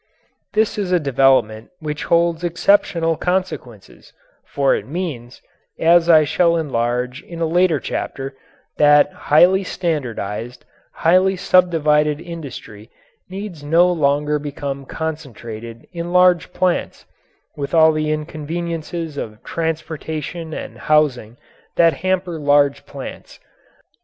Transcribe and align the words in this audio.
This 0.53 0.79
is 0.79 0.91
a 0.91 0.99
development 0.99 1.69
which 1.79 2.05
holds 2.05 2.43
exceptional 2.43 3.15
consequences, 3.15 4.13
for 4.47 4.73
it 4.73 4.87
means, 4.87 5.43
as 5.77 6.09
I 6.09 6.23
shall 6.23 6.57
enlarge 6.57 7.21
in 7.21 7.39
a 7.39 7.45
later 7.45 7.79
chapter, 7.79 8.33
that 8.79 9.13
highly 9.13 9.63
standardized, 9.63 10.65
highly 10.91 11.35
subdivided 11.35 12.19
industry 12.19 12.89
need 13.29 13.61
no 13.61 13.91
longer 13.91 14.39
become 14.39 14.87
concentrated 14.87 15.85
in 15.93 16.11
large 16.11 16.51
plants 16.51 17.05
with 17.55 17.75
all 17.75 17.91
the 17.91 18.09
inconveniences 18.09 19.17
of 19.17 19.43
transportation 19.43 20.51
and 20.51 20.79
housing 20.79 21.37
that 21.75 21.93
hamper 22.01 22.39
large 22.39 22.87
plants. 22.87 23.39